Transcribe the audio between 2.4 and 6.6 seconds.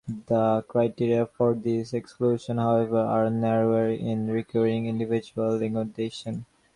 however, are narrower in requiring individual negotiation.